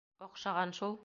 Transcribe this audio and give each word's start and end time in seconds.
Оҡшаған 0.27 0.73
шул! 0.79 0.99